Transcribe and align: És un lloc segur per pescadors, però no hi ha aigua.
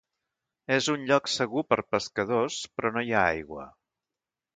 És 0.75 0.85
un 0.93 1.03
lloc 1.09 1.29
segur 1.33 1.63
per 1.73 1.77
pescadors, 1.95 2.57
però 2.79 2.91
no 2.97 3.05
hi 3.09 3.13
ha 3.19 3.27
aigua. 3.35 3.67